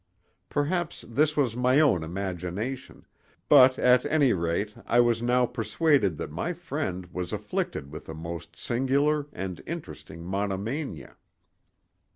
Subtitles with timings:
[0.49, 3.05] Perhaps this was my own imagination,
[3.47, 8.15] but at any rate I was now persuaded that my friend was afflicted with a
[8.15, 11.17] most singular and interesting monomania.